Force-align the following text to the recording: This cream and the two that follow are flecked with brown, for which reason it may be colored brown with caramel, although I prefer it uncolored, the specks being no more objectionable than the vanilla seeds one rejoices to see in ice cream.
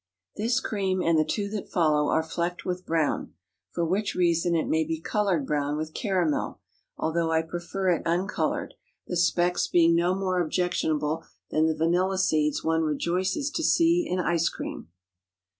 This 0.35 0.59
cream 0.59 0.99
and 1.03 1.19
the 1.19 1.23
two 1.23 1.47
that 1.49 1.69
follow 1.69 2.09
are 2.09 2.23
flecked 2.23 2.65
with 2.65 2.87
brown, 2.87 3.35
for 3.69 3.85
which 3.85 4.15
reason 4.15 4.55
it 4.55 4.67
may 4.67 4.83
be 4.83 4.99
colored 4.99 5.45
brown 5.45 5.77
with 5.77 5.93
caramel, 5.93 6.59
although 6.97 7.29
I 7.31 7.43
prefer 7.43 7.91
it 7.91 8.01
uncolored, 8.03 8.73
the 9.05 9.15
specks 9.15 9.67
being 9.67 9.95
no 9.95 10.15
more 10.15 10.41
objectionable 10.41 11.23
than 11.51 11.67
the 11.67 11.77
vanilla 11.77 12.17
seeds 12.17 12.63
one 12.63 12.81
rejoices 12.81 13.51
to 13.51 13.61
see 13.63 14.07
in 14.09 14.19
ice 14.19 14.49
cream. 14.49 14.87